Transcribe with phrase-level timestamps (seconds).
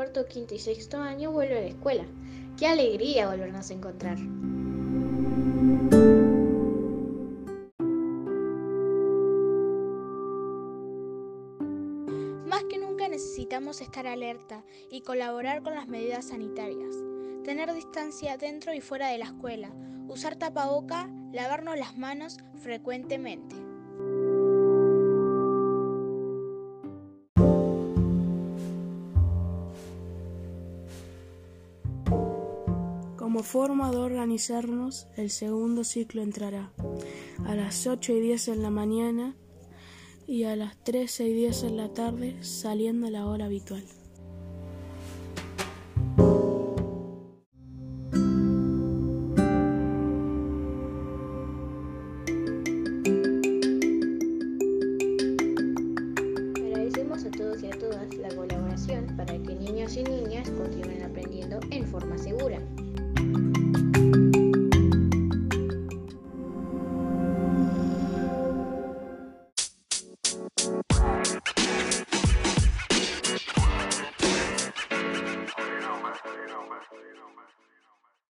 [0.00, 2.04] cuarto, quinto y sexto año vuelve a la escuela.
[2.58, 4.18] ¡Qué alegría volvernos a encontrar!
[12.46, 16.96] Más que nunca necesitamos estar alerta y colaborar con las medidas sanitarias.
[17.44, 19.70] Tener distancia dentro y fuera de la escuela.
[20.08, 23.69] Usar tapaboca, lavarnos las manos frecuentemente.
[33.30, 36.72] Como forma de organizarnos, el segundo ciclo entrará
[37.46, 39.36] a las 8 y 10 en la mañana
[40.26, 43.84] y a las 13 y 10 en la tarde, saliendo a la hora habitual.
[56.56, 61.60] Agradecemos a todos y a todas la colaboración para que niños y niñas continúen aprendiendo
[61.70, 62.60] en forma segura.
[76.88, 77.09] for you.